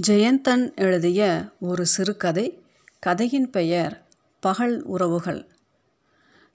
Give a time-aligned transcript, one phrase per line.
[0.00, 2.62] ஜெயந்தன் எழுதிய ஒரு சிறுகதை.
[2.98, 4.06] கதையின் பெயர்
[4.40, 5.48] பகல் உறவுகள்.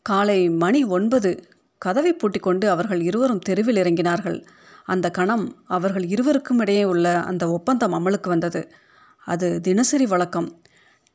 [0.02, 1.50] காலை மணி ஒன்பது.
[1.78, 4.46] கதவை பூட்டிக்கொண்டு அவர்கள் இருவரும் தெருவில் இறங்கினார்கள்.
[4.86, 8.72] அந்த கணம் அவர்கள் இருவருக்கும் இடையே உள்ள அந்த ஒப்பந்தம் அமலுக்கு வந்தது.
[9.26, 10.62] அது தினசரி வழக்கம்.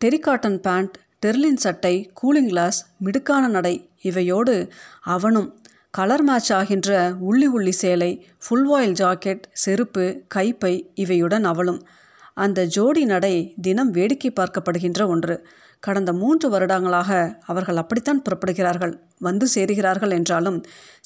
[0.05, 4.69] டெரிகாட்டன் பேண்ட் டெர்லின் சட்டை கூலிங் கிளாஸ் மிடுக்கான நடை இவையோடு
[5.03, 11.87] அவனும் கலர் மேட்ச் ஆகின்ற உள்ளி உள்ளி சேலை ஃபுல் வாயில் ஜாக்கெட் செருப்பு கைப்பை இவையுடன் அவளும்
[12.37, 15.47] அந்த ஜோடி நடை தினம் வேடிக்கை பார்க்கப்படுகின்ற ஒன்று.
[15.81, 20.63] கடந்த மூன்று வருடங்களாக அவர்கள் அப்படித்தான் புறப்படுகிறார்கள் வந்து சேருகிறார்கள் என்றாலும்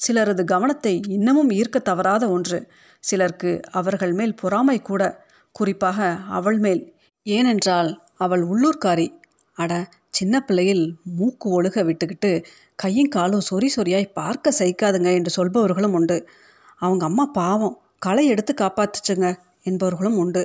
[0.07, 2.69] சிலரது கவனத்தை இன்னமும் ஈர்க்க தவறாத ஒன்று.
[2.99, 5.25] சிலருக்கு அவர்கள் மேல் பொறாமை கூட.
[5.51, 6.93] குறிப்பாக அவள் மேல்.
[7.23, 9.07] ஏனென்றால் அவள் உள்ளூர்காரி.
[9.57, 10.85] அட சின்ன பிள்ளையில்
[11.17, 12.31] மூக்கு ஒழுக விட்டுக்கிட்டு
[12.75, 16.27] கையும் காலும் சொறி சொறியாய் பார்க்க சகிக்காதுங்க என்று சொல்பவர்களும் உண்டு.
[16.75, 17.77] அவங்க அம்மா பாவம்.
[17.99, 19.27] களை எடுத்து காப்பாத்துச்சுங்க
[19.63, 20.43] என்பவர்களும் உண்டு.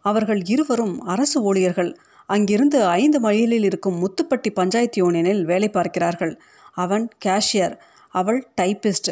[0.00, 1.96] அவர்கள் இருவரும் அரசு ஊழியர்கள்.
[2.26, 6.40] அங்கிருந்து ஐந்து மைலில் இருக்கும் முத்துப்பட்டி பஞ்சாயத்து யூனியனில் வேலை பார்க்கிறார்கள்.
[6.72, 9.10] அவன் கேஷியர் அவள் டைப்பிஸ்ட்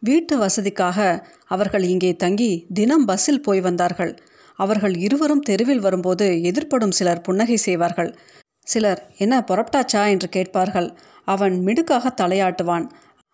[0.00, 4.18] வீட்டு வசதிக்காக அவர்கள் இங்கே தங்கி தினம் பஸ்ஸில் போய் வந்தார்கள்.
[4.56, 8.16] அவர்கள் இருவரும் தெருவில் வரும்போது எதிர்ப்படும் சிலர் புன்னகை செய்வார்கள்.
[8.62, 10.08] சிலர் என்ன புறப்பட்டாச்சா?
[10.08, 10.96] என்று கேட்பார்கள்.
[11.24, 12.90] அவன் மிடுக்காக தலையாட்டுவான்.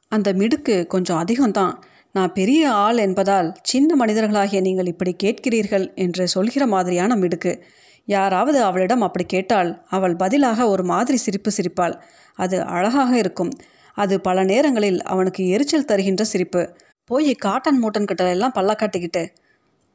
[0.08, 1.74] அந்த மிடுக்கு கொஞ்சம் அதிகம்தான்.
[2.12, 7.62] நான் பெரிய ஆள் என்பதால் சின்ன மனிதர்களாகிய நீங்கள் இப்படி கேட்கிறீர்கள் என்று சொல்கிற மாதிரியான மிடுக்கு.
[8.04, 12.00] யாராவது அவளிடம் அப்படி கேட்டால் அவள் பதிலாக ஒரு மாதிரி சிரிப்பு சிரிப்பாள்.
[12.34, 13.50] அது அழகாக இருக்கும்.
[13.94, 16.76] அது பல நேரங்களில் அவனுக்கு எரிச்சல் தருகின்ற சிரிப்பு.
[17.04, 19.28] போய் காட்டன் மூட்டன் கிட்ட எல்லாம் பல்லா காட்டிக்கிட்டு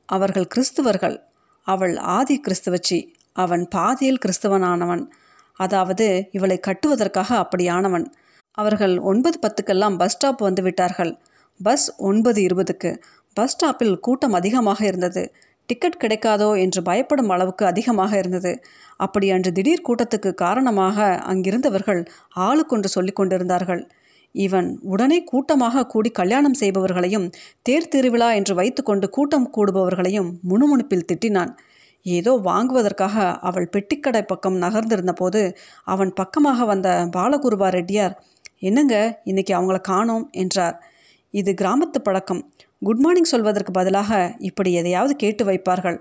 [0.05, 1.17] அவர்கள் கிறிஸ்துவர்கள்.
[1.67, 3.07] அவள் ஆதி கிறிஸ்துவச்சி.
[3.33, 5.03] அவன் பாதியில் கிறிஸ்துவனானவன்.
[5.53, 8.05] அதாவது இவளை கட்டுவதற்காக அப்படியானவன்.
[8.51, 11.19] அவர்கள் ஒன்பது பத்துக்கெல்லாம் பஸ் ஸ்டாப் வந்து விட்டார்கள்.
[11.59, 12.91] பஸ் ஒன்பது இருபதுக்கு
[13.37, 15.23] பஸ் ஸ்டாப்பில் கூட்டம் அதிகமாக இருந்தது.
[15.69, 18.51] டிக்கெட் கிடைக்காதோ என்று பயப்படும் அளவுக்கு அதிகமாக இருந்தது.
[18.97, 20.97] அப்படி அன்று திடீர் கூட்டத்துக்கு காரணமாக
[21.31, 22.01] அங்கிருந்தவர்கள்
[22.47, 23.83] ஆளுக்கொன்று சொல்லி கொண்டிருந்தார்கள்.
[24.35, 27.27] இவன் உடனே கூட்டமாக கூடி கல்யாணம் செய்பவர்களையும்
[27.61, 31.51] தேர் திருவிழா என்று வைத்துக்கொண்டு கூட்டம் கூடுபவர்களையும் முணுமுணுப்பில் திட்டினான்.
[32.05, 35.41] ஏதோ வாங்குவதற்காக அவள் பெட்டிக்கடை பக்கம் நகர்ந்திருந்த போது
[35.93, 38.15] அவன் பக்கமாக வந்த பாலகுருபா ரெட்டியார்
[38.59, 40.75] என்னங்க இன்னைக்கு அவங்கள காணோம் என்றார்.
[41.33, 42.41] இது கிராமத்து பழக்கம்.
[42.81, 45.97] குட் மார்னிங் சொல்வதற்கு பதிலாக இப்படி எதையாவது கேட்டு வைப்பார்கள்.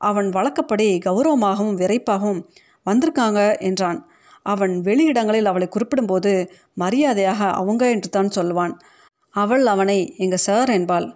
[0.00, 2.42] அவன் வழக்கப்படி கௌரவமாகவும் விரைப்பாகவும்
[2.86, 4.00] வந்திருக்காங்க என்றான்.
[4.46, 6.32] அவன் வெளியிடங்களில் அவளை குறிப்பிடும்போது
[6.74, 8.74] மரியாதையாக அவங்க என்று தான் சொல்வான்.
[9.34, 11.08] அவள் அவனை எங்கள் சார் என்பாள்.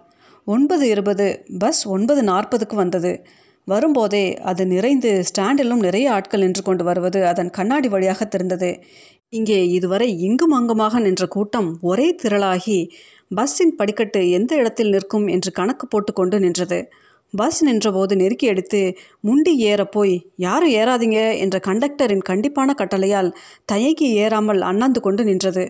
[0.47, 1.27] ஒன்பது இருபது
[1.59, 3.13] பஸ் ஒன்பது நாற்பதுக்கு வந்தது.
[3.67, 8.71] வரும்போதே அது நிறைந்து ஸ்டாண்டிலும் நிறைய ஆட்கள் நின்று கொண்டு வருவது அதன் கண்ணாடி வழியாக தெரிந்தது.
[9.29, 12.79] இங்கே இதுவரை இங்கும் அங்குமாக நின்ற கூட்டம் ஒரே திரளாகி
[13.35, 16.79] பஸ்ஸின் படிக்கட்டு எந்த இடத்தில் நிற்கும் என்று கணக்கு போட்டுக்கொண்டு நின்றது.
[17.33, 18.81] பஸ் நின்றபோது நெருக்கி அடித்து
[19.19, 21.19] முண்டி ஏற போய் யாரும் ஏறாதீங்க?
[21.37, 23.29] என்ற கண்டக்டரின் கண்டிப்பான கட்டளையால்
[23.65, 25.63] தயங்கி ஏறாமல் அண்ணாந்து கொண்டு நின்றது.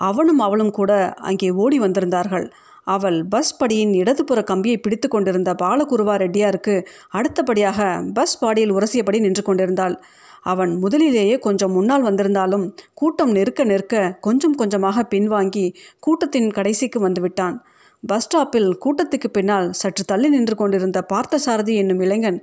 [0.00, 2.46] அவனும் அவளும் கூட அங்கே ஓடி வந்திருந்தார்கள்.
[2.86, 6.74] அவள் பஸ் படியின் இடதுபுற கம்பியை பிடித்து கொண்டிருந்த பாலகுருவா ரெட்டியாருக்கு
[7.10, 9.96] அடுத்தபடியாக பஸ் பாடியில் உரசியபடி நின்று கொண்டிருந்தாள்.
[10.42, 17.56] அவன் முதலிலேயே கொஞ்சம் முன்னால் வந்திருந்தாலும் கூட்டம் நெருக்க நெருக்க கொஞ்சம் கொஞ்சமாக பின்வாங்கி கூட்டத்தின் கடைசிக்கு வந்துவிட்டான்.
[18.08, 22.40] பஸ் ஸ்டாப்பில் கூட்டத்துக்கு பின்னால் சற்று தள்ளி நின்று கொண்டிருந்த பார்த்தசாரதி என்னும் இளைஞன்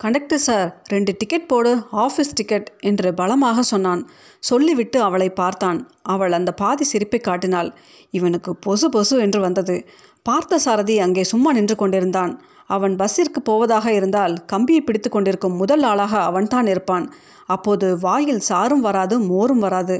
[0.00, 4.02] கண்டக்டர் சார் ரெண்டு டிக்கெட் போடு ஆஃபீஸ் டிக்கெட் என்று பலமாக சொன்னான்.
[4.38, 5.78] சொல்லிவிட்டு அவளை பார்த்தான்.
[6.02, 7.70] அவள் அந்த பாதி சிரிப்பை காட்டினாள்.
[8.10, 9.76] இவனுக்கு பொசு பொசு என்று வந்தது.
[10.22, 12.42] பார்த்த சாரதி அங்கே சும்மா நின்று கொண்டிருந்தான்.
[12.68, 17.06] அவன் பஸ்ஸிற்கு போவதாக இருந்தால் கம்பியை பிடித்து கொண்டிருக்கும் முதல் ஆளாக அவன்தான் இருப்பான்.
[17.46, 19.96] அப்போது வாயில் சாரும் வராது மோரும் வராது.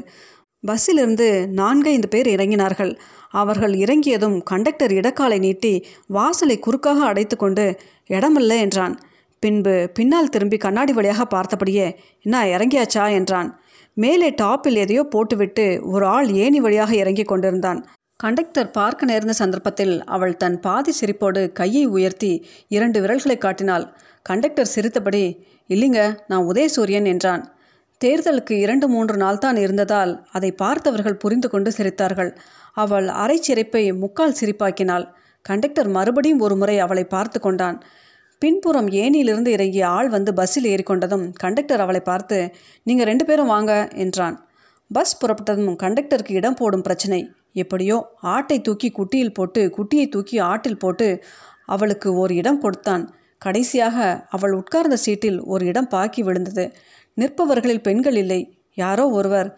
[0.65, 2.93] பஸ்ஸிலிருந்து நான்கைந்து பேர் இறங்கினார்கள்.
[3.31, 5.73] அவர்கள் இறங்கியதும் கண்டக்டர் இடக்காலை நீட்டி
[6.07, 7.65] வாசலை குறுக்காக அடைத்து கொண்டு
[8.09, 8.95] இடமில்ல என்றான்.
[9.43, 11.87] பின்பு பின்னால் திரும்பி கண்ணாடி வழியாக பார்த்தபடியே
[12.23, 13.05] என்ன இறங்கியாச்சா?
[13.11, 13.51] என்றான்.
[13.97, 17.81] மேலே டாப்பில் எதையோ போட்டுவிட்டு ஒரு ஆள் ஏணி வழியாக இறங்கி கொண்டிருந்தான்.
[18.21, 22.31] கண்டக்டர் பார்க்க நேர்ந்த சந்தர்ப்பத்தில் அவள் தன் பாதி சிரிப்போடு கையை உயர்த்தி
[22.69, 23.85] இரண்டு விரல்களை காட்டினாள்.
[24.27, 25.23] கண்டக்டர் சிரித்தபடி
[25.71, 26.01] இல்லைங்க
[26.31, 27.43] நான் உதயசூரியன் என்றான்.
[28.01, 32.33] தேர்தலுக்கு இரண்டு மூன்று நாள் தான் இருந்ததால் அதை பார்த்தவர்கள் புரிந்து கொண்டு சிரித்தார்கள்.
[32.73, 35.07] அவள் அரை சிரிப்பை முக்கால் சிரிப்பாக்கினாள்.
[35.45, 37.79] கண்டக்டர் மறுபடியும் ஒரு முறை அவளை பார்த்து கொண்டான்.
[38.43, 42.39] பின்புறம் ஏனியிலிருந்து இறங்கிய ஆள் வந்து பஸ்ஸில் ஏறிக்கொண்டதும் கண்டக்டர் அவளை பார்த்து
[42.83, 43.73] நீங்கள் ரெண்டு பேரும் வாங்க
[44.05, 44.39] என்றான்.
[44.91, 47.23] பஸ் புறப்பட்டதும் கண்டக்டருக்கு இடம் போடும் பிரச்சனை.
[47.65, 47.97] எப்படியோ
[48.35, 51.09] ஆட்டை தூக்கி குட்டியில் போட்டு குட்டியை தூக்கி ஆட்டில் போட்டு
[51.75, 53.05] அவளுக்கு ஒரு இடம் கொடுத்தான்.
[53.43, 53.97] கடைசியாக
[54.37, 56.65] அவள் உட்கார்ந்த சீட்டில் ஒரு இடம் பாக்கி விழுந்தது.
[57.17, 58.41] நிற்பவர்களில் பெண்கள் இல்லை
[58.77, 59.49] யாரோ ஒருவர்.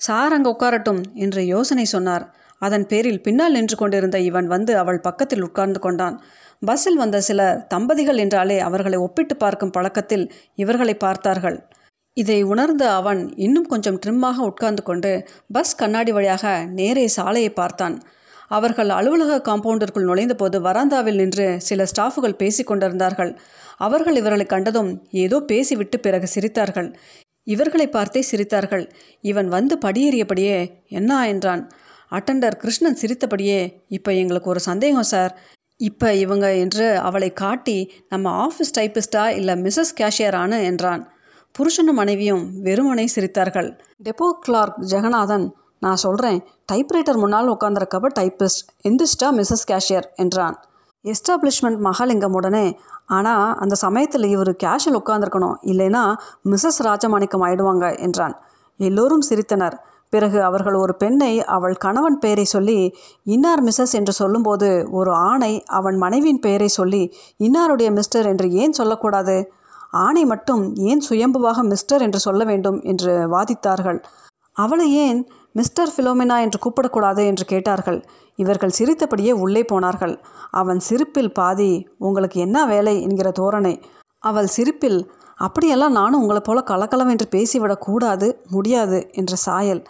[0.00, 2.24] சார் அங்கே உட்காரட்டும் என்று யோசனை சொன்னார்.
[2.62, 6.16] அதன் பேரில் பின்னால் நின்று கொண்டிருந்த இவன் வந்து அவள் பக்கத்தில் உட்கார்ந்து கொண்டான்.
[6.62, 7.40] பஸ்ஸில் வந்த சில
[7.72, 10.24] தம்பதிகள் என்றாலே அவர்களை ஒப்பிட்டு பார்க்கும் பழக்கத்தில்
[10.62, 11.58] இவர்களை பார்த்தார்கள்.
[12.20, 15.10] இதை உணர்ந்த அவன் இன்னும் கொஞ்சம் ட்ரிம்மாக உட்கார்ந்து கொண்டு
[15.52, 16.44] பஸ் கண்ணாடி வழியாக
[16.78, 17.96] நேரே சாலையை பார்த்தான்.
[18.50, 23.32] அவர்கள் அலுவலக காம்பவுண்டிற்குள் நுழைந்தபோது வராந்தாவில் நின்று சில ஸ்டாஃபுகள் பேசிக் கொண்டிருந்தார்கள்.
[23.78, 24.90] அவர்கள் இவர்களை கண்டதும்
[25.24, 26.88] ஏதோ பேசிவிட்டு பிறகு சிரித்தார்கள்.
[27.46, 28.84] இவர்களை பார்த்தே சிரித்தார்கள்.
[29.24, 30.58] இவன் வந்து படியேறியபடியே
[30.98, 31.62] என்ன என்றான்.
[32.12, 33.60] அட்டண்டர் கிருஷ்ணன் சிரித்தபடியே
[33.96, 35.32] இப்போ எங்களுக்கு ஒரு சந்தேகம் சார்
[35.80, 37.78] இப்போ இவங்க என்று அவளை காட்டி
[38.08, 41.02] நம்ம ஆஃபீஸ் டைப்பிஸ்டா இல்லை மிஸ்ஸஸ் கேஷியரானு என்றான்.
[41.54, 43.68] புருஷனும் மனைவியும் வெறுமனை சிரித்தார்கள்.
[44.06, 45.46] டெப்போ கிளார்க் ஜெகநாதன்
[45.84, 46.38] நான் சொல்கிறேன்
[46.72, 50.56] டைப்ரைட்டர் முன்னால் உட்காந்துருக்கப்ப டைப்பிஸ்ட் எந்திரிச்சிட்டா மிஸ்ஸஸ் கேஷியர் என்றான்.
[51.04, 52.66] எஸ்டாப்ளிஷ்மெண்ட் மகாலிங்கம் உடனே
[53.16, 56.04] ஆனால் அந்த சமயத்தில் இவர் கேஷில் உட்காந்துருக்கணும் இல்லைன்னா
[56.50, 58.34] மிஸ்ஸஸ் ராஜமாணிக்கம் ஆயிடுவாங்க என்றான்.
[58.80, 59.76] எல்லோரும் சிரித்தனர்.
[60.12, 62.76] பிறகு அவர்கள் ஒரு பெண்ணை அவள் கணவன் பெயரை சொல்லி
[63.34, 63.94] இன்னார் மிஸ்ஸஸ்?
[63.98, 67.02] என்று சொல்லும்போது ஒரு ஆணை அவன் மனைவியின் பெயரை சொல்லி
[67.46, 69.36] இன்னாருடைய மிஸ்டர் என்று ஏன் சொல்லக்கூடாது?
[69.90, 74.02] ஆணை மட்டும் ஏன் சுயம்புவாக மிஸ்டர் என்று சொல்ல வேண்டும் என்று வாதித்தார்கள்.
[74.52, 78.04] அவளை ஏன் மிஸ்டர் ஃபிலோமினா என்று கூப்பிடக்கூடாது என்று கேட்டார்கள்.
[78.36, 80.20] இவர்கள் சிரித்தபடியே உள்ளே போனார்கள்.
[80.50, 83.02] அவன் சிரிப்பில் பாதி உங்களுக்கு என்ன வேலை?
[83.02, 83.82] என்கிற தோரணை.
[84.18, 89.82] அவள் சிரிப்பில் அப்படியெல்லாம் நானும் உங்களைப் போல கலக்கலம் என்று பேசிவிடக்கூடாது முடியாது என்ற சாயல்.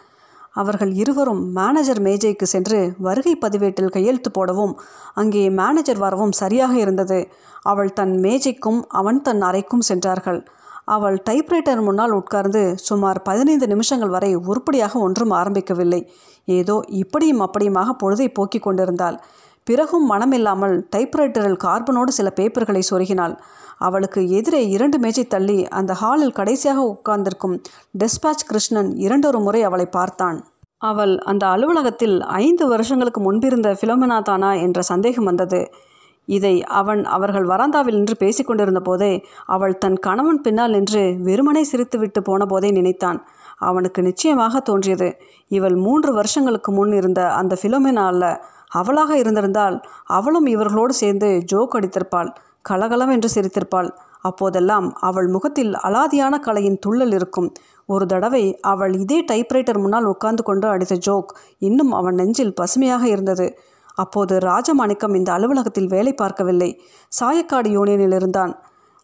[0.60, 4.74] அவர்கள் இருவரும் மேனேஜர் மேஜைக்கு சென்று வருகை பதிவேட்டில் கையெழுத்து போடவும்
[5.20, 7.18] அங்கே மேனேஜர் வரவும் சரியாக இருந்தது.
[7.62, 10.40] அவள் தன் மேஜைக்கும் அவன் தன் அறைக்கும் சென்றார்கள்.
[10.96, 16.00] அவள் டைப்ரைட்டர் முன்னால் உட்கார்ந்து சுமார் பதினைந்து நிமிஷங்கள் வரை உருப்படியாக ஒன்றும் ஆரம்பிக்கவில்லை.
[16.48, 19.18] ஏதோ இப்படியும் அப்படியுமாக பொழுதை போக்கிக் கொண்டிருந்தாள்.
[19.66, 23.34] பிறகும் மனமில்லாமல் டைப்ரைட்டரில் கார்பனோடு சில பேப்பர்களை சொருகினாள்.
[23.78, 27.56] அவளுக்கு எதிரே இரண்டு மேஜை தள்ளி அந்த ஹாலில் கடைசியாக உட்கார்ந்திருக்கும்
[27.98, 30.38] டெஸ்பாச் கிருஷ்ணன் இரண்டொரு முறை அவளை பார்த்தான்.
[30.82, 35.60] அவள் அந்த அலுவலகத்தில் ஐந்து வருஷங்களுக்கு முன்பிருந்த ஃபிலோமினா தானா என்ற சந்தேகம் வந்தது.
[36.28, 39.12] இதை அவன் அவர்கள் வராந்தாவில் நின்று பேசிக்கொண்டிருந்த போதே
[39.46, 43.18] அவள் தன் கணவன் பின்னால் நின்று வெறுமனை சிரித்துவிட்டு போன போதே நினைத்தான்.
[43.58, 45.08] அவனுக்கு நிச்சயமாக தோன்றியது.
[45.48, 52.30] இவள் மூன்று வருஷங்களுக்கு முன் இருந்த அந்த ஃபிலோமினா அல்ல அவளாக இருந்திருந்தால் அவளும் இவர்களோடு சேர்ந்து ஜோக் அடித்திருப்பாள்.
[52.70, 53.90] கலகலம் என்று சிரித்திருப்பாள்.
[54.28, 57.48] அப்போதெல்லாம் அவள் முகத்தில் அலாதியான கலையின் துள்ளல் இருக்கும்.
[57.88, 61.30] ஒரு தடவை அவள் இதே டைப்ரைட்டர் முன்னால் உட்கார்ந்து கொண்டு அடித்த ஜோக்
[61.68, 63.46] இன்னும் அவன் நெஞ்சில் பசுமையாக இருந்தது.
[63.94, 66.70] அப்போது ராஜமாணிக்கம் இந்த அலுவலகத்தில் வேலை பார்க்கவில்லை.
[67.12, 68.52] சாயக்காடு யூனியனில் இருந்தான்.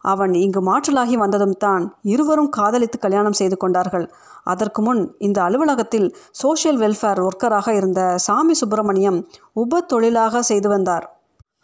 [0.05, 1.85] அவன் இங்கு மாற்றலாகி வந்ததும் தான்
[2.15, 4.07] இருவரும் காதலித்து கல்யாணம் செய்து கொண்டார்கள்.
[4.53, 6.09] அதற்கு முன் இந்த அலுவலகத்தில்
[6.43, 9.19] சோஷியல் வெல்ஃபேர் ஒர்க்கராக இருந்த சாமி சுப்பிரமணியம்
[9.63, 11.07] உப தொழிலாக செய்து வந்தார்.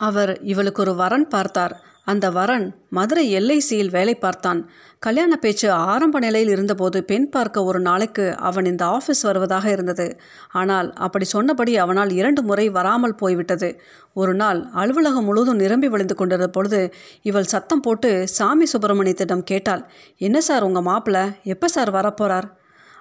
[0.01, 1.75] அவர் இவளுக்கு ஒரு வரன் பார்த்தார்.
[2.07, 2.65] அந்த வரன்
[2.97, 4.61] மதுரை எல்ஐசியில் வேலை பார்த்தான்.
[4.99, 10.07] கல்யாண பேச்சு ஆரம்ப நிலையில் இருந்தபோது பெண் பார்க்க ஒரு நாளைக்கு அவன் இந்த ஆஃபீஸ் வருவதாக இருந்தது.
[10.53, 13.71] ஆனால் அப்படி சொன்னபடி அவனால் இரண்டு முறை வராமல் போய்விட்டது.
[14.15, 16.81] ஒரு நாள் அலுவலகம் முழுவதும் நிரம்பி விழுந்து கொண்டிருந்த பொழுது
[17.23, 19.85] இவள் சத்தம் போட்டு சாமி சுப்பிரமணியத்திடம் கேட்டாள்
[20.21, 21.25] என்ன சார் உங்கள் மாப்பிள்ளை
[21.55, 22.49] எப்போ சார் வரப்போகிறார்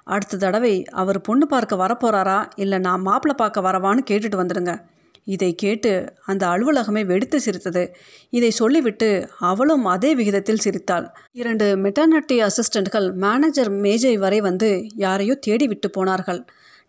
[0.06, 4.74] அடுத்த தடவை அவர் பொண்ணு பார்க்க வரப்போகிறாரா இல்லை நான் மாப்பிள்ளை பார்க்க வரவான்னு கேட்டுட்டு வந்துடுங்க.
[5.30, 5.92] இதை கேட்டு
[6.26, 7.84] அந்த அலுவலகமே வெடித்து சிரித்தது.
[8.30, 11.06] இதை சொல்லிவிட்டு அவளும் அதே விகிதத்தில் சிரித்தாள்.
[11.32, 16.40] இரண்டு மெட்டர்னிட்டி அசிஸ்டண்ட்கள் மேனேஜர் மேஜை வரை வந்து யாரையோ தேடி விட்டு போனார்கள்.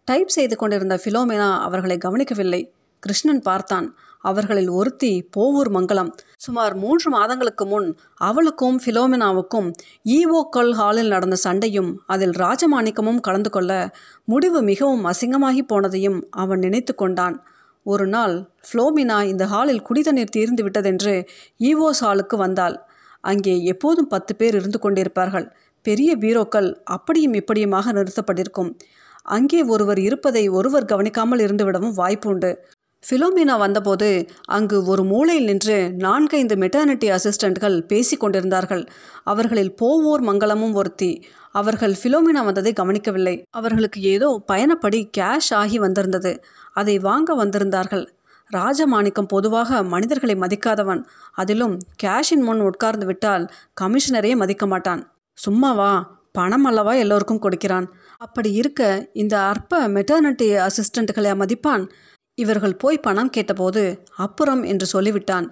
[0.04, 2.62] டைப் செய்து கொண்டிருந்த ஃபிலோமினா அவர்களை கவனிக்கவில்லை.
[3.04, 3.88] கிருஷ்ணன் பார்த்தான்.
[4.24, 6.10] அவர்களில் ஒருத்தி போவூர் மங்கலம்.
[6.38, 7.88] சுமார் மூன்று மாதங்களுக்கு முன்
[8.28, 9.70] அவளுக்கும் ஃபிலோமினாவுக்கும்
[10.06, 13.72] ஈவோக்கல் ஹாலில் நடந்த சண்டையும் அதில் ராஜமாணிக்கமும் கலந்து கொள்ள
[14.26, 17.38] முடிவு மிகவும் அசிங்கமாகி போனதையும் அவன் நினைத்து கொண்டான்.
[17.86, 18.36] ஒரு நாள்
[18.68, 21.16] ஃப்ளோமினா இந்த ஹாலில் குடிதண்ணீர் தீர்ந்து விட்டதென்று
[21.60, 22.76] ஈவோஸ் ஹாலுக்கு வந்தாள்.
[23.22, 25.48] அங்கே எப்போதும் பத்து பேர் இருந்து கொண்டிருப்பார்கள்.
[25.86, 28.72] பெரிய பீரோக்கள் அப்படியும் இப்படியுமாக நிறுத்தப்பட்டிருக்கும்.
[29.24, 32.52] அங்கே ஒருவர் இருப்பதை ஒருவர் கவனிக்காமல் இருந்துவிடவும் வாய்ப்பு உண்டு
[33.10, 38.88] ஃபிலோமினா வந்தபோது அங்கு ஒரு மூலையில் நின்று நான்கைந்து மெட்டர்னிட்டி அசிஸ்டண்ட்கள் பேசி கொண்டிருந்தார்கள்
[39.24, 41.26] அவர்களில் போவோர் மங்களமும் ஒருத்தி.
[41.52, 43.44] அவர்கள் ஃபிலோமினா வந்ததை கவனிக்கவில்லை.
[43.50, 46.44] அவர்களுக்கு ஏதோ பயணப்படி கேஷ் ஆகி வந்திருந்தது.
[46.74, 48.08] அதை வாங்க வந்திருந்தார்கள்.
[48.54, 51.04] ராஜமாணிக்கம் பொதுவாக மனிதர்களை மதிக்காதவன்.
[51.32, 53.50] அதிலும் கேஷின் முன் உட்கார்ந்து விட்டால்
[53.82, 55.14] கமிஷனரையே மதிக்க மாட்டான்.
[55.34, 57.94] சும்மாவா பணம் அல்லவா எல்லோருக்கும் கொடுக்கிறான்?
[58.18, 61.90] அப்படி இருக்க இந்த அற்ப மெட்டர்னிட்டி அசிஸ்டண்ட்களை மதிப்பான்.
[62.38, 65.48] இவர்கள் போய் பணம் கேட்டபோது அப்புறம் என்று சொல்லிவிட்டான்.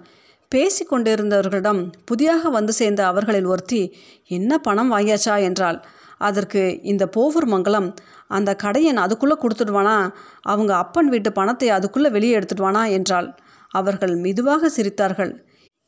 [0.48, 3.96] பேசி கொண்டிருந்தவர்களிடம் புதியாக வந்து சேர்ந்த அவர்களில் ஒருத்தி
[4.26, 5.42] என்ன பணம் வாங்கியாச்சா?
[5.42, 5.78] என்றாள்.
[6.18, 7.94] அதற்கு இந்த போவூர் மங்கலம்
[8.28, 10.10] அந்த கடையன் அதுக்குள்ளே கொடுத்துடுவானா?
[10.42, 12.90] அவங்க அப்பன் வீட்டு பணத்தை அதுக்குள்ளே வெளியே எடுத்துடுவானா?
[12.90, 13.28] என்றாள்.
[13.68, 15.32] அவர்கள் மெதுவாக சிரித்தார்கள்.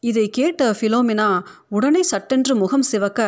[0.03, 3.21] இதை கேட்ட ஃபிலோமினா உடனே சட்டென்று முகம் சிவக்க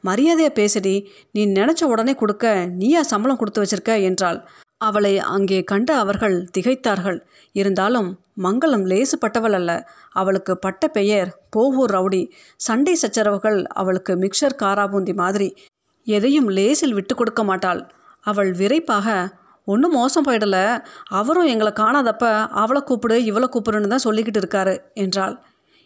[0.00, 1.06] மரியாதையாக பேசடி.
[1.32, 4.02] நீ நினச்ச உடனே கொடுக்க நீயா சம்பளம் கொடுத்து வச்சிருக்க?
[4.02, 4.48] என்றாள்.
[4.86, 7.18] அவளை அங்கே கண்ட அவர்கள் திகைத்தார்கள்.
[7.54, 8.08] இருந்தாலும்
[8.44, 9.70] மங்களம் லேசுப்பட்டவள் அல்ல.
[10.12, 12.22] அவளுக்கு பட்ட பெயர் போவூர் ரவுடி.
[12.66, 15.48] சண்டை சச்சரவுகள் அவளுக்கு மிக்சர் காராபூந்தி மாதிரி.
[16.06, 17.82] எதையும் லேசில் விட்டு கொடுக்க மாட்டாள்.
[18.24, 19.08] அவள் விரைப்பாக
[19.68, 20.64] ஒன்றும் மோசம் போயிடலை.
[21.20, 22.24] அவரும் எங்களை காணாதப்ப
[22.62, 24.74] அவளை கூப்பிடு இவளை கூப்பிடுன்னு தான் சொல்லிக்கிட்டு இருக்காரு
[25.04, 25.34] என்றாள்.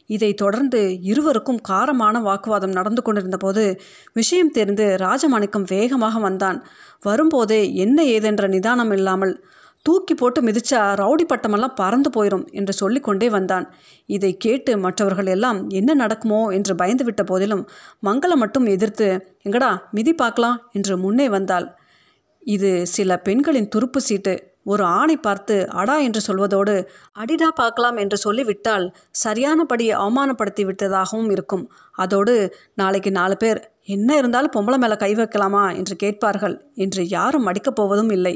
[0.06, 3.64] இதை தொடர்ந்து இருவருக்கும் காரமான வாக்குவாதம் நடந்து கொண்டிருந்த போது
[4.12, 6.58] விஷயம் தெரிந்து ராஜமாணிக்கம் வேகமாக வந்தான்.
[7.02, 9.34] வரும்போதே என்ன ஏதென்ற நிதானம் இல்லாமல்
[9.86, 13.66] தூக்கி போட்டு மிதிச்சா ரவுடி பட்டமெல்லாம் பறந்து போயிடும் என்று சொல்லிக்கொண்டே வந்தான்.
[14.08, 17.64] இதை கேட்டு மற்றவர்கள் எல்லாம் என்ன நடக்குமோ என்று பயந்துவிட்ட போதிலும்
[18.06, 19.08] மங்களம் மட்டும் எதிர்த்து
[19.44, 21.68] எங்கடா மிதி பார்க்கலாம் என்று முன்னே வந்தாள்.
[22.42, 24.34] இது சில பெண்களின் துருப்பு சீட்டு.
[24.66, 26.75] ஒரு ஆணை பார்த்து அடா என்று சொல்வதோடு
[27.12, 31.64] அடிடா பார்க்கலாம் என்று சொல்லிவிட்டால் சரியானபடி அவமானப்படுத்தி விட்டதாகவும் இருக்கும்.
[31.94, 32.35] அதோடு
[32.75, 33.61] நாளைக்கு நாலு பேர்
[33.96, 36.56] என்ன இருந்தாலும் பொம்பளை மேலே கை வைக்கலாமா என்று கேட்பார்கள்.
[36.75, 38.35] என்று யாரும் அடிக்கப் போவதும் இல்லை.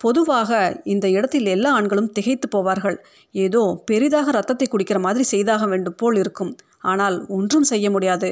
[0.00, 2.96] பொதுவாக இந்த இடத்தில் எல்லா ஆண்களும் திகைத்து போவார்கள்.
[3.34, 6.52] ஏதோ பெரிதாக ரத்தத்தை குடிக்கிற மாதிரி செய்தாக வேண்டும் போல் இருக்கும்.
[6.82, 8.30] ஆனால் ஒன்றும் செய்ய முடியாது.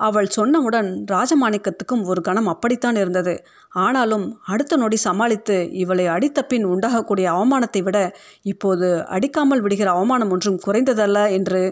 [0.00, 3.34] அவள் சொன்னவுடன் ராஜமாணிக்கத்துக்கும் ஒரு கணம் அப்படித்தான் இருந்தது.
[3.76, 7.98] ஆனாலும் அடுத்த நொடி சமாளித்து இவளை அடித்த பின் உண்டாகக்கூடிய அவமானத்தை விட
[8.42, 11.62] இப்போது அடிக்காமல் விடுகிற அவமானம் ஒன்றும் குறைந்ததல்ல என்று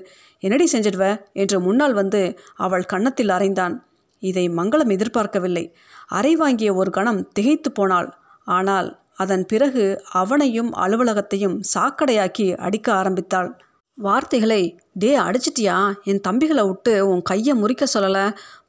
[0.43, 1.05] என்னடி செஞ்சிடுவ?
[1.33, 2.23] என்று முன்னால் வந்து
[2.57, 3.77] அவள் கன்னத்தில் அறைந்தான்.
[4.23, 5.65] இதை மங்களம் எதிர்பார்க்கவில்லை.
[6.09, 8.09] அறை வாங்கிய ஒரு கணம் திகைத்து போனாள்.
[8.47, 13.51] ஆனால் அதன் பிறகு அவனையும் அலுவலகத்தையும் சாக்கடையாக்கி அடிக்க ஆரம்பித்தாள்.
[13.99, 14.61] வார்த்தைகளை
[14.93, 15.77] டே அடிச்சிட்டியா?
[16.05, 18.25] என் தம்பிகளை விட்டு உன் கையை முறிக்க சொல்லலை.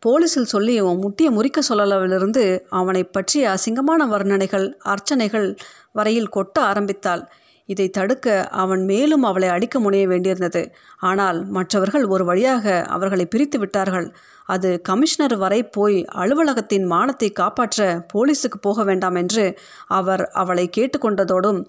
[0.05, 5.47] போலீஸில் சொல்லி உன் முட்டியை முறிக்க சொல்லலவிலிருந்து அவனை பற்றிய அசிங்கமான வர்ணனைகள் அர்ச்சனைகள்
[5.91, 7.23] வரையில் கொட்ட ஆரம்பித்தாள்.
[7.69, 10.63] இதை தடுக்க அவன் மேலும் அவளை அடிக்க முனைய வேண்டியிருந்தது.
[10.99, 14.07] ஆனால் மற்றவர்கள் ஒரு வழியாக அவர்களை பிரித்து விட்டார்கள்.
[14.45, 19.45] அது கமிஷனர் வரை போய் அலுவலகத்தின் மானத்தை காப்பாற்ற போலீஸுக்கு போக வேண்டாம் என்று
[19.87, 21.61] அவர் அவளை கேட்டுக்கொண்டதோடும்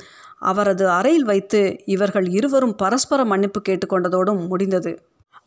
[0.43, 4.93] அவரது அறையில் வைத்து இவர்கள் இருவரும் பரஸ்பர மன்னிப்பு கேட்டுக்கொண்டதோடும் முடிந்தது.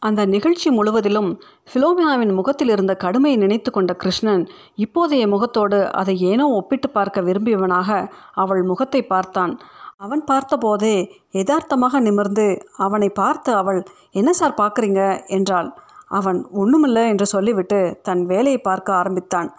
[0.02, 1.30] அந்த நிகழ்ச்சி முழுவதிலும்
[1.70, 4.44] ஃபிலோமினாவின் முகத்தில் இருந்த கடுமையை நினைத்து கொண்ட கிருஷ்ணன்
[4.78, 7.90] இப்போதைய முகத்தோடு அதை ஏனோ ஒப்பிட்டு பார்க்க விரும்பியவனாக
[8.34, 9.54] அவள் முகத்தை பார்த்தான்.
[9.98, 10.96] அவன் பார்த்தபோதே
[11.32, 12.48] யதார்த்தமாக நிமிர்ந்து
[12.78, 13.80] அவனை பார்த்து அவள்
[14.12, 15.02] என்ன சார் பார்க்குறீங்க?
[15.28, 15.70] என்றாள்.
[16.12, 19.50] அவன் ஒன்றுமில்லை என்று சொல்லிவிட்டு தன் வேலையை பார்க்க ஆரம்பித்தான்.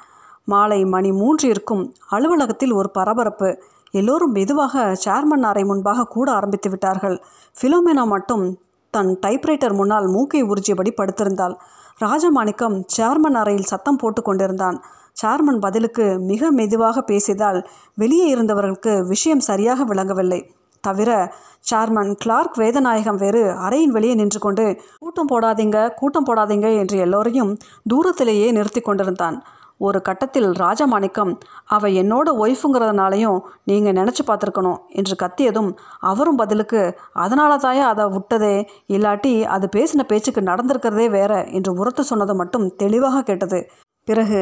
[0.45, 3.49] மாலை மணி மூன்று இருக்கும் அலுவலகத்தில் ஒரு பரபரப்பு
[3.95, 7.17] எல்லோரும் மெதுவாக சேர்மன் அறை முன்பாக கூட ஆரம்பித்து விட்டார்கள்.
[7.57, 8.45] ஃபிலோமினா மட்டும்
[8.95, 11.55] தன் டைப்ரைட்டர் முன்னால் மூக்கை உறிஞ்சியபடி படுத்திருந்தாள்.
[12.01, 14.79] ராஜமாணிக்கம் சேர்மன் அறையில் சத்தம் போட்டு கொண்டிருந்தான்.
[15.23, 17.61] சேர்மன் பதிலுக்கு மிக மெதுவாக பேசியதால்
[17.95, 20.41] வெளியே இருந்தவர்களுக்கு விஷயம் சரியாக விளங்கவில்லை.
[20.85, 21.11] தவிர
[21.71, 24.65] சேர்மன் கிளார்க் வேதநாயகம் வேறு அறையின் வெளியே நின்று கொண்டு
[24.99, 27.53] கூட்டம் போடாதீங்க கூட்டம் போடாதீங்க என்று எல்லோரையும்
[27.89, 29.39] தூரத்திலேயே நிறுத்தி கொண்டிருந்தான்.
[29.81, 31.33] ஒரு கட்டத்தில் ராஜமாணிக்கம்
[31.65, 38.69] அவ என்னோட ஒய்ஃபுங்கிறதுனாலையும் நீங்கள் நினச்சி பார்த்துருக்கணும் என்று கத்தியதும் அவரும் பதிலுக்கு அதனால தாயா அதை விட்டதே?
[38.89, 43.61] இல்லாட்டி அது பேசின பேச்சுக்கு நடந்திருக்கிறதே வேற என்று உரத்து சொன்னது மட்டும் தெளிவாக கேட்டது.
[44.09, 44.41] பிறகு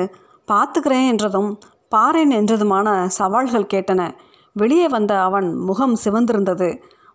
[0.49, 1.51] பார்த்துக்கிறேன் என்றதும்
[1.89, 4.11] பாறேன் என்றதுமான சவால்கள் கேட்டன.
[4.53, 6.69] வெளியே வந்த அவன் முகம் சிவந்திருந்தது.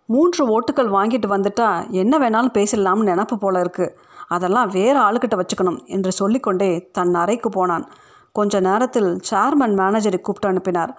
[0.06, 3.86] மூன்று ஓட்டுகள் வாங்கிட்டு வந்துட்டா என்ன வேணாலும் பேசிடலாம்னு நினப்பு போல இருக்கு.
[4.28, 7.84] அதெல்லாம் வேறு ஆளுக்கிட்ட வச்சுக்கணும் என்று சொல்லிக்கொண்டே தன் அறைக்கு போனான்.
[8.32, 10.92] கொஞ்ச நேரத்தில் சேர்மன் மேனேஜரை கூப்பிட்டு அனுப்பினார்.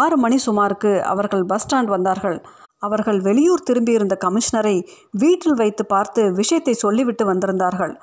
[0.00, 2.38] ஆறு மணி சுமாருக்கு அவர்கள் பஸ் ஸ்டாண்ட் வந்தார்கள்.
[2.82, 4.76] அவர்கள் வெளியூர் திரும்பியிருந்த கமிஷனரை
[5.22, 7.94] வீட்டில் வைத்து பார்த்து விஷயத்தை சொல்லிவிட்டு வந்திருந்தார்கள்.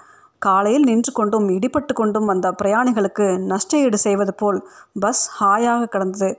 [0.41, 4.59] காலையில் நின்று கொண்டும் இடிபட்டு கொண்டும் வந்த பிரயாணிகளுக்கு நஷ்ட ஈடு செய்வது போல்
[4.99, 6.29] பஸ் ஹாயாக கிடந்தது.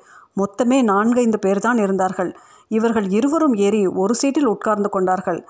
[0.41, 2.31] மொத்தமே நான்கைந்து பேர் தான் இருந்தார்கள்.
[2.71, 5.41] இவர்கள் இருவரும் ஏறி ஒரு சீட்டில் உட்கார்ந்து கொண்டார்கள்.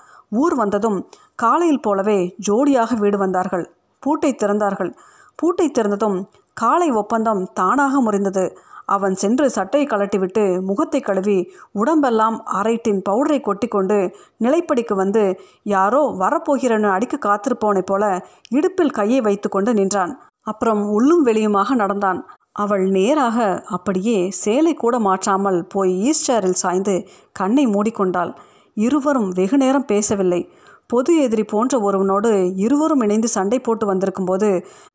[0.41, 0.97] ஊர் வந்ததும்
[1.35, 3.65] காலையில் போலவே ஜோடியாக வீடு வந்தார்கள்.
[4.03, 4.91] பூட்டை திறந்தார்கள்.
[5.39, 6.17] பூட்டை திறந்ததும்
[6.53, 8.45] காலை ஒப்பந்தம் தானாக முறிந்தது.
[8.85, 11.37] அவன் சென்று சட்டையை கலட்டிவிட்டு முகத்தை கழுவி
[11.71, 13.97] உடம்பெல்லாம் அரைட்டின் பவுடரை கொட்டிக்கொண்டு
[14.43, 15.23] நிலைப்படிக்கு வந்து
[15.63, 18.03] யாரோ வரப்போகிறன்னு அடிக்க காத்திருப்பவனைப் போல
[18.49, 20.13] இடுப்பில் கையை வைத்துக்கொண்டு நின்றான்.
[20.41, 22.19] அப்புறம் உள்ளும் வெளியுமாக நடந்தான்.
[22.55, 26.95] அவள் நேராக அப்படியே சேலை கூட மாற்றாமல் போய் ஈஸ்டரில் சாய்ந்து
[27.31, 28.31] கண்ணை மூடிக்கொண்டாள்.
[28.77, 30.41] இருவரும் வெகு நேரம் பேசவில்லை.
[30.87, 34.49] பொது எதிரி போன்ற ஒருவனோடு இருவரும் இணைந்து சண்டை போட்டு வந்திருக்கும்போது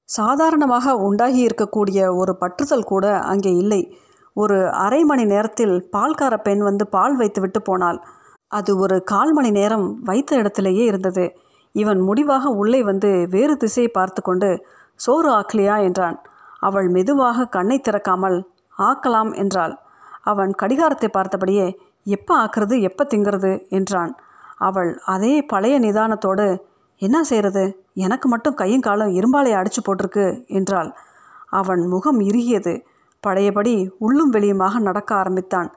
[0.08, 3.80] சாதாரணமாக உண்டாகி இருக்கக்கூடிய ஒரு பற்றுதல் கூட அங்கே இல்லை.
[4.36, 7.98] ஒரு அரை மணி நேரத்தில் பால்கார பெண் வந்து பால் வைத்து விட்டு போனாள்.
[8.50, 11.24] அது ஒரு கால் மணி நேரம் வைத்த இடத்திலேயே இருந்தது.
[11.74, 14.50] இவன் முடிவாக உள்ளே வந்து வேறு திசையை பார்த்து கொண்டு
[14.96, 15.76] சோறு ஆக்கலியா?
[15.82, 16.18] என்றான்.
[16.60, 18.38] அவள் மெதுவாக கண்ணை திறக்காமல்
[18.78, 19.74] ஆக்கலாம் என்றாள்.
[20.22, 21.66] அவன் கடிகாரத்தை பார்த்தபடியே
[22.06, 22.80] எப்போ ஆக்குறது?
[22.80, 23.52] எப்போ திங்கிறது?
[23.68, 24.12] என்றான்.
[24.58, 26.46] அவள் அதே பழைய நிதானத்தோடு
[27.02, 27.64] என்ன செய்கிறது
[27.96, 30.90] எனக்கு மட்டும் கையும் காலம் இரும்பாலை அடிச்சு போட்டிருக்கு என்றாள்.
[31.50, 32.74] அவன் முகம் இறுகியது.
[33.20, 35.68] பழையபடி உள்ளும் வெளியுமாக நடக்க ஆரம்பித்தான்.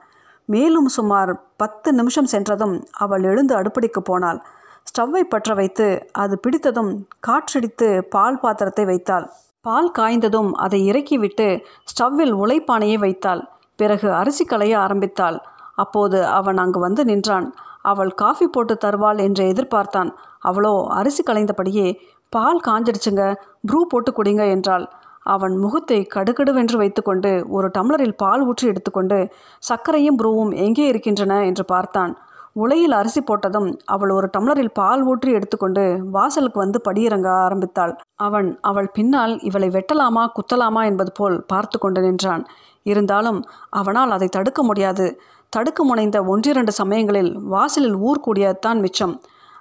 [0.48, 4.40] மேலும் சுமார் பத்து நிமிஷம் சென்றதும் அவள் எழுந்து அடுப்படிக்கு போனாள்.
[4.88, 6.92] ஸ்டவ்வை பற்ற வைத்து அது பிடித்ததும்
[7.26, 9.26] காற்றடித்து பால் பாத்திரத்தை வைத்தாள்.
[9.60, 11.48] பால் காய்ந்ததும் அதை இறக்கிவிட்டு
[11.90, 13.42] ஸ்டவ்வில் உலைப்பானையை வைத்தாள்.
[13.76, 15.38] பிறகு அரிசி களைய ஆரம்பித்தாள்.
[15.74, 17.46] அப்போது அவன் அங்கு வந்து நின்றான்.
[17.84, 20.10] அவள் காஃபி போட்டு தருவாள் என்று எதிர்பார்த்தான்.
[20.40, 21.86] அவளோ அரிசி களைந்தபடியே
[22.32, 23.22] பால் காஞ்சிடுச்சுங்க
[23.68, 24.84] ப்ரூ போட்டு குடிங்க என்றாள்.
[25.26, 29.18] அவன் முகத்தை கடுகடுவென்று வைத்துக்கொண்டு ஒரு டம்ளரில் பால் ஊற்றி எடுத்துக்கொண்டு
[29.62, 32.12] சர்க்கரையும் ப்ரூவும் எங்கே இருக்கின்றன என்று பார்த்தான்.
[32.56, 37.92] உலையில் அரிசி போட்டதும் அவள் ஒரு டம்ளரில் பால் ஊற்றி எடுத்துக்கொண்டு வாசலுக்கு வந்து படியிறங்க ஆரம்பித்தாள்.
[38.26, 40.82] அவன் அவள் பின்னால் இவளை வெட்டலாமா குத்தலாமா?
[40.84, 42.44] என்பது போல் பார்த்து கொண்டு நின்றான்.
[42.86, 43.38] இருந்தாலும்
[43.70, 45.06] அவனால் அதை தடுக்க முடியாது.
[45.52, 49.14] தடுக்க முனைந்த ஒன்றிரண்டு சமயங்களில் வாசலில் ஊர் கூடியத்தான் மிச்சம்.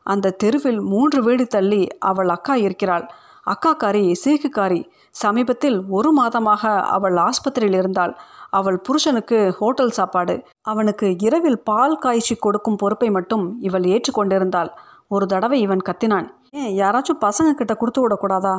[0.03, 3.05] அந்த தெருவில் மூன்று வீடு தள்ளி அவள் அக்கா இருக்கிறாள்.
[3.47, 4.81] அக்காக்காரி சீக்குக்காரி
[5.11, 6.63] சமீபத்தில் ஒரு மாதமாக
[6.95, 8.13] அவள் ஆஸ்பத்திரியில் இருந்தாள்.
[8.49, 10.35] அவள் புருஷனுக்கு ஹோட்டல் சாப்பாடு.
[10.61, 14.71] அவனுக்கு இரவில் பால் காய்ச்சி கொடுக்கும் பொறுப்பை மட்டும் இவள் ஏற்றுக்கொண்டிருந்தாள்.
[15.07, 16.27] ஒரு தடவை இவன் கத்தினான்.
[16.51, 18.55] ஏன் யாராச்சும் பசங்க கிட்ட கொடுத்து விடக்கூடாதா?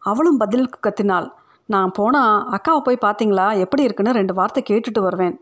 [0.00, 1.28] அவளும் பதிலுக்கு கத்தினாள்.
[1.68, 3.48] நான் போனால் அக்காவை போய் பார்த்தீங்களா?
[3.56, 5.36] எப்படி இருக்குன்னு ரெண்டு வார்த்தை கேட்டுட்டு வருவேன்.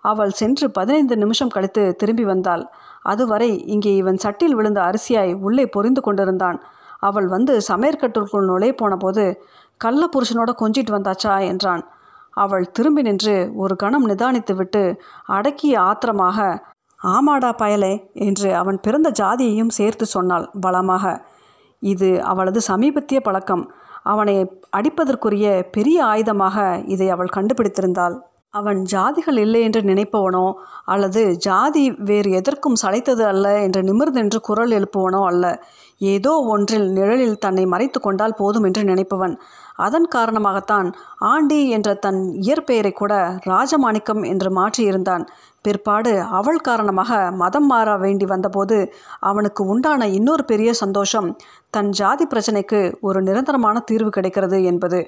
[0.00, 2.64] அவள் சென்று பதினைந்து நிமிஷம் கழித்து திரும்பி வந்தாள்.
[3.02, 6.62] அதுவரை இங்கே இவன் சட்டில் விழுந்த அரிசியாய் உள்ளே பொரிந்து கொண்டிருந்தான்.
[6.98, 9.42] அவள் வந்து சமையற்கட்டுக்குள் நுழைய போனபோது
[9.76, 11.40] கள்ள புருஷனோட கொஞ்சிட்டு வந்தாச்சா?
[11.40, 11.88] என்றான்.
[12.30, 16.68] அவள் திரும்பி நின்று ஒரு கணம் நிதானித்து விட்டு அடக்கிய ஆத்திரமாக
[17.00, 21.22] ஆமாடா பயலே என்று அவன் பிறந்த ஜாதியையும் சேர்த்து சொன்னாள் பலமாக.
[21.78, 23.72] இது அவளது சமீபத்திய பழக்கம்.
[24.02, 28.16] அவனை அடிப்பதற்குரிய பெரிய ஆயுதமாக இதை அவள் கண்டுபிடித்திருந்தாள்.
[28.54, 30.46] அவன் ஜாதிகள் இல்லை என்று நினைப்பவனோ
[30.84, 35.44] அல்லது ஜாதி வேறு எதற்கும் சளைத்தது அல்ல என்று நிமிர்ந்தென்று குரல் எழுப்புவனோ அல்ல.
[36.06, 39.34] ஏதோ ஒன்றில் நிழலில் தன்னை மறைத்து கொண்டால் போதும் என்று நினைப்பவன்.
[39.76, 40.88] அதன் காரணமாகத்தான்
[41.28, 43.12] ஆண்டி என்ற தன் இயற்பெயரை கூட
[43.44, 45.24] ராஜமாணிக்கம் என்று மாற்றியிருந்தான்.
[45.64, 48.76] பிற்பாடு அவள் காரணமாக மதம் மாற வேண்டி வந்தபோது
[49.20, 51.28] அவனுக்கு உண்டான இன்னொரு பெரிய சந்தோஷம்
[51.70, 55.00] தன் ஜாதி பிரச்சனைக்கு ஒரு நிரந்தரமான தீர்வு கிடைக்கிறது என்பது.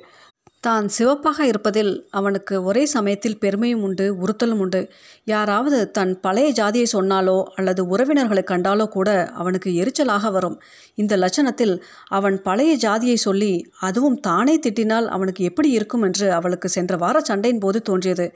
[0.62, 4.80] தான் சிவப்பாக இருப்பதில் அவனுக்கு ஒரே சமயத்தில் பெருமையும் உண்டு உறுத்தலும் உண்டு.
[5.24, 10.56] யாராவது தன் பழைய ஜாதியை சொன்னாலோ அல்லது உறவினர்களை கண்டாலோ கூட அவனுக்கு எரிச்சலாக வரும்.
[10.94, 11.74] இந்த லட்சணத்தில்
[12.08, 17.58] அவன் பழைய ஜாதியை சொல்லி அதுவும் தானே திட்டினால் அவனுக்கு எப்படி இருக்கும் என்று அவளுக்கு சென்ற வார சண்டையின்
[17.58, 18.28] போது தோன்றியது.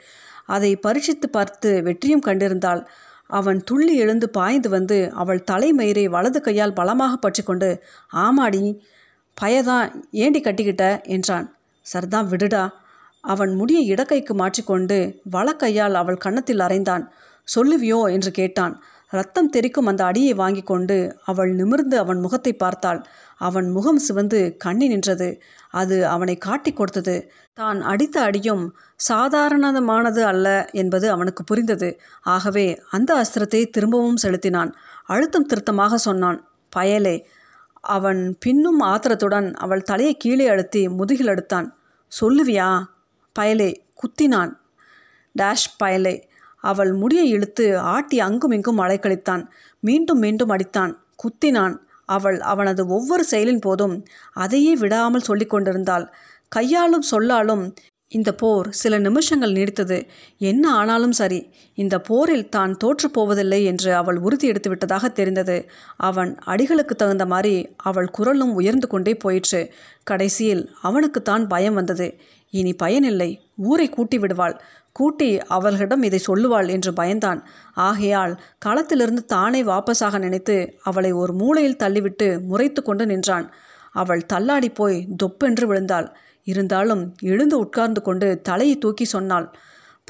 [0.46, 2.82] அதை பரீட்சித்து பார்த்து வெற்றியும் கண்டிருந்தாள்.
[3.30, 7.70] அவன் துள்ளி எழுந்து பாய்ந்து வந்து அவள் தலைமயிரை வலது கையால் பலமாக பற்றி கொண்டு
[8.26, 8.64] ஆமாடி
[9.36, 9.88] பயதான்
[10.24, 10.84] ஏண்டி கட்டிக்கிட்ட?
[11.06, 11.46] என்றான்.
[11.86, 12.64] சரிதான் விடுடா.
[13.24, 14.98] அவன் முடியை இடக்கைக்கு மாற்றிக்கொண்டு
[15.32, 17.04] வலக்கையால் அவள் கன்னத்தில் அறைந்தான்.
[17.48, 18.74] சொல்லுவியோ என்று கேட்டான்.
[19.12, 23.00] ரத்தம் தெறிக்கும் அந்த அடியை வாங்கி கொண்டு அவள் நிமிர்ந்து அவன் முகத்தை பார்த்தாள்.
[23.36, 25.28] அவன் முகம் சிவந்து கண்ணி நின்றது.
[25.70, 27.16] அது அவனை காட்டி கொடுத்தது.
[27.54, 28.64] தான் அடித்த அடியும்
[29.08, 31.90] சாதாரணமானது அல்ல என்பது அவனுக்கு புரிந்தது.
[32.26, 34.72] ஆகவே அந்த அஸ்திரத்தை திரும்பவும் செலுத்தினான்.
[35.06, 36.40] அழுத்தம் திருத்தமாக சொன்னான்.
[36.72, 37.16] பயலே.
[37.80, 41.68] அவன் பின்னும் ஆத்திரத்துடன் அவள் தலையை கீழே அழுத்தி முதுகில் அடுத்தான்
[42.20, 42.84] சொல்லுவியா?
[43.38, 44.52] பயலே குத்தினான்.
[45.38, 46.22] டேஷ் பயலே
[46.60, 49.46] அவள் முடியை இழுத்து ஆட்டி அங்கும் இங்கும் அலைக்கழித்தான்.
[49.80, 50.94] மீண்டும் மீண்டும் அடித்தான்.
[51.16, 51.76] குத்தினான்.
[52.04, 56.14] அவள் அவனது ஒவ்வொரு செயலின் போதும் அதையே விடாமல் சொல்லிக் கொண்டிருந்தாள்
[56.48, 57.74] கையாலும் சொல்லாலும்
[58.08, 59.96] இந்த போர் சில நிமிஷங்கள் நீடித்தது.
[60.38, 65.56] என்ன ஆனாலும் சரி இந்த போரில் தான் தோற்று போவதில்லை என்று அவள் உறுதி எடுத்து விட்டதாக தெரிந்தது.
[65.96, 69.70] அவன் அடிகளுக்கு தகுந்த மாதிரி அவள் குரலும் உயர்ந்து கொண்டே போயிற்று.
[70.04, 72.08] கடைசியில் அவனுக்குத்தான் பயம் வந்தது.
[72.50, 74.60] இனி பயனில்லை ஊரை கூட்டி விடுவாள்.
[74.92, 77.40] கூட்டி அவர்களிடம் இதை சொல்லுவாள் என்று பயந்தான்.
[77.74, 83.48] ஆகையால் களத்திலிருந்து தானே வாபஸாக நினைத்து அவளை ஒரு மூலையில் தள்ளிவிட்டு முறைத்து கொண்டு நின்றான்.
[83.92, 86.08] அவள் தள்ளாடி போய் தொப்பென்று விழுந்தாள்.
[86.46, 89.46] இருந்தாலும் எழுந்து உட்கார்ந்து கொண்டு தலையை தூக்கி சொன்னாள்.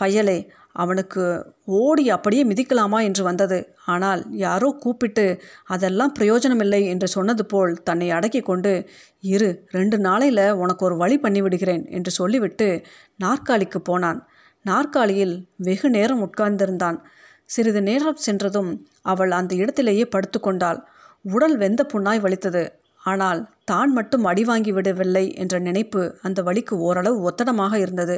[0.03, 0.39] பயலே
[0.73, 1.23] அவனுக்கு
[1.65, 3.03] ஓடி அப்படியே மிதிக்கலாமா?
[3.03, 3.59] என்று வந்தது.
[3.85, 5.25] ஆனால் யாரோ கூப்பிட்டு
[5.65, 8.73] அதெல்லாம் பிரயோஜனமில்லை என்று சொன்னது போல் தன்னை அடக்கி கொண்டு
[9.21, 12.69] இரு ரெண்டு நாளையில் உனக்கு ஒரு வழி பண்ணிவிடுகிறேன் என்று சொல்லிவிட்டு
[13.17, 14.21] நாற்காலிக்கு போனான்.
[14.63, 16.99] நாற்காலியில் வெகு நேரம் உட்கார்ந்திருந்தான்.
[17.45, 18.71] சிறிது நேரம் சென்றதும்
[19.03, 20.81] அவள் அந்த இடத்திலேயே படுத்து கொண்டாள்.
[21.23, 22.65] உடல் வெந்த புண்ணாய் வலித்தது.
[23.07, 28.17] ஆனால் தான் மட்டும் அடி வாங்கி விடவில்லை என்ற நினைப்பு அந்த வழிக்கு ஓரளவு ஒத்தடமாக இருந்தது.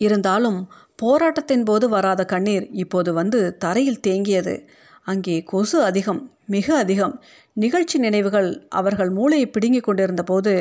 [0.00, 0.58] இருந்தாலும்
[0.98, 4.54] போராட்டத்தின் போது வராத கண்ணீர் இப்போது வந்து தரையில் தேங்கியது.
[5.06, 7.14] அங்கே கொசு அதிகம் மிக அதிகம்.
[7.56, 10.52] நிகழ்ச்சி நினைவுகள் அவர்கள் மூளையை பிடுங்கிக் கொண்டிருந்த போது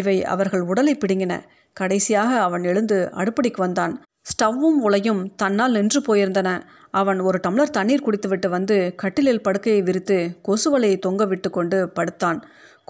[0.00, 1.34] இவை அவர்கள் உடலை பிடுங்கின.
[1.76, 3.94] கடைசியாக அவன் எழுந்து அடுப்படிக்கு வந்தான்.
[4.30, 6.48] ஸ்டவ்வும் உலையும் தன்னால் நின்று போயிருந்தன.
[6.90, 12.38] அவன் ஒரு டம்ளர் தண்ணீர் குடித்துவிட்டு வந்து கட்டிலில் படுக்கையை விரித்து கொசுவலையை தொங்க விட்டு கொண்டு படுத்தான்.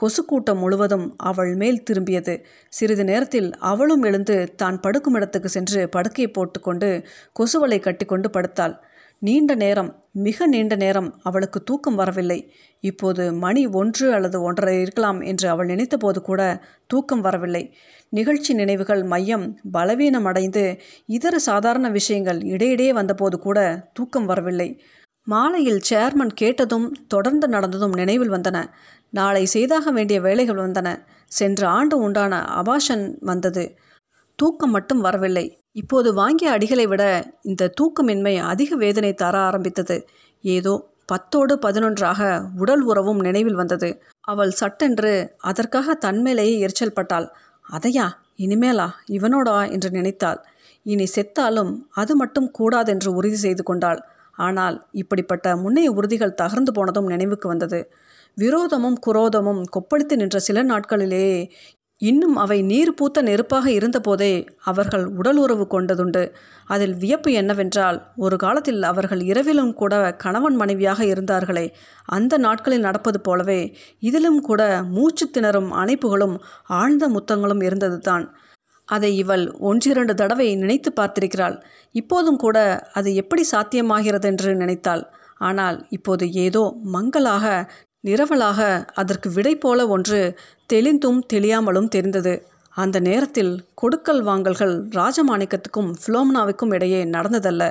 [0.00, 2.34] கொசு கூட்டம் முழுவதும் அவள் மேல் திரும்பியது.
[2.72, 6.90] சிறிது நேரத்தில் அவளும் எழுந்து தான் படுக்கும் இடத்துக்கு சென்று படுக்கையை போட்டுக்கொண்டு
[7.38, 8.74] கொசுவலை கட்டிக்கொண்டு படுத்தாள்.
[9.22, 9.90] நீண்ட நேரம்
[10.26, 12.38] மிக நீண்ட நேரம் அவளுக்கு தூக்கம் வரவில்லை.
[12.84, 16.42] இப்போது மணி ஒன்று அல்லது ஒன்றரை இருக்கலாம் என்று அவள் நினைத்தபோது கூட
[16.86, 17.64] தூக்கம் வரவில்லை.
[18.12, 20.64] நிகழ்ச்சி நினைவுகள் மையம் பலவீனமடைந்து
[21.06, 23.58] இதர சாதாரண விஷயங்கள் இடையிடையே வந்தபோது கூட
[23.92, 24.70] தூக்கம் வரவில்லை.
[25.26, 28.58] மாலையில் சேர்மன் கேட்டதும் தொடர்ந்து நடந்ததும் நினைவில் வந்தன.
[29.12, 30.88] நாளை செய்தாக வேண்டிய வேலைகள் வந்தன.
[31.26, 33.64] சென்ற ஆண்டு உண்டான அபாஷன் வந்தது.
[34.38, 35.46] தூக்கம் மட்டும் வரவில்லை.
[35.72, 39.96] இப்போது வாங்கிய அடிகளை விட இந்த தூக்கமின்மை அதிக வேதனை தர ஆரம்பித்தது.
[40.44, 42.22] ஏதோ பத்தோடு பதினொன்றாக
[42.56, 43.88] உடல் உறவும் நினைவில் வந்தது.
[44.20, 47.26] அவள் சட்டென்று அதற்காக தன்மேலேயே எரிச்சல் பட்டாள்.
[47.72, 48.06] அதையா
[48.38, 50.40] இனிமேலா இவனோடா என்று நினைத்தாள்.
[50.82, 54.00] இனி செத்தாலும் அது மட்டும் கூடாதென்று உறுதி செய்து கொண்டாள்.
[54.32, 57.80] ஆனால் இப்படிப்பட்ட முன்னைய உறுதிகள் தகர்ந்து போனதும் நினைவுக்கு வந்தது.
[58.36, 61.26] விரோதமும் குரோதமும் கொப்பளித்து நின்ற சில நாட்களிலே
[62.00, 64.30] இன்னும் அவை நீர் பூத்த நெருப்பாக இருந்தபோதே
[64.64, 66.22] அவர்கள் உடல் உறவு கொண்டதுண்டு.
[66.66, 71.66] அதில் வியப்பு என்னவென்றால் ஒரு காலத்தில் அவர்கள் இரவிலும் கூட கணவன் மனைவியாக இருந்தார்களே
[72.08, 73.60] அந்த நாட்களில் நடப்பது போலவே
[74.00, 76.36] இதிலும் கூட மூச்சு திணறும் அணைப்புகளும்
[76.80, 78.26] ஆழ்ந்த முத்தங்களும் இருந்தது தான்
[78.88, 81.56] அதை இவள் ஒன்றிரண்டு தடவை நினைத்து பார்த்திருக்கிறாள்.
[81.94, 82.58] இப்போதும் கூட
[82.92, 85.02] அது எப்படி சாத்தியமாகிறது என்று நினைத்தாள்.
[85.40, 86.62] ஆனால் இப்போது ஏதோ
[86.92, 87.44] மங்களாக
[88.04, 90.38] நிரவலாக அதற்கு விடை போல ஒன்று
[90.72, 92.46] தெளிந்தும் தெளியாமலும் தெரிந்தது.
[92.76, 97.70] அந்த நேரத்தில் கொடுக்கல் வாங்கல்கள் ராஜமாணிக்கத்துக்கும் ஃபிலோம்னாவுக்கும் இடையே நடந்ததல்ல.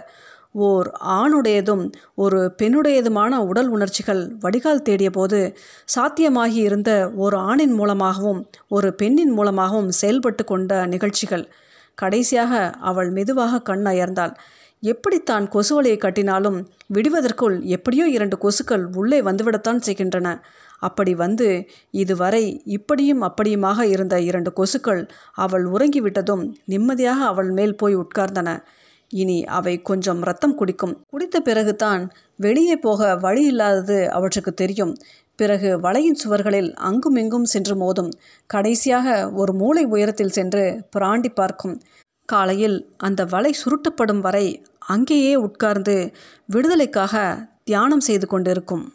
[0.52, 5.58] ஓர் ஆணுடையதும் ஒரு பெண்ணுடையதுமான உடல் உணர்ச்சிகள் வடிகால் தேடிய போது
[5.96, 11.46] சாத்தியமாகி இருந்த ஒரு ஆணின் மூலமாகவும் ஒரு பெண்ணின் மூலமாகவும் செயல்பட்டு கொண்ட நிகழ்ச்சிகள்.
[11.96, 14.34] கடைசியாக அவள் மெதுவாக கண் அயர்ந்தாள்.
[14.84, 20.28] எப்படித்தான் கொசுவலையை கட்டினாலும் விடுவதற்குள் எப்படியோ இரண்டு கொசுக்கள் உள்ளே வந்துவிடத்தான் செய்கின்றன.
[20.80, 28.60] அப்படி வந்து இதுவரை இப்படியும் அப்படியுமாக இருந்த இரண்டு கொசுக்கள் அவள் உறங்கிவிட்டதும் நிம்மதியாக அவள் மேல் போய் உட்கார்ந்தன.
[29.10, 31.06] இனி அவை கொஞ்சம் ரத்தம் குடிக்கும்.
[31.10, 34.96] குடித்த பிறகுதான் வெளியே போக வழி இல்லாதது அவற்றுக்கு தெரியும்.
[35.36, 38.12] பிறகு வலையின் சுவர்களில் அங்குமிங்கும் சென்று மோதும்.
[38.48, 41.82] கடைசியாக ஒரு மூளை உயரத்தில் சென்று பிராண்டி பார்க்கும்.
[42.32, 46.14] காலையில் அந்த வலை சுருட்டப்படும் வரை அங்கேயே உட்கார்ந்து
[46.46, 47.16] விடுதலைக்காக
[47.64, 48.86] தியானம் செய்து கொண்டிருக்கும்.